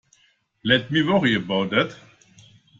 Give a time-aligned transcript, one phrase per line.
[0.65, 1.95] Let me worry about that.